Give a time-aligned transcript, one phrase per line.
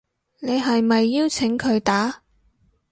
[0.39, 2.23] 你係咪邀請佢打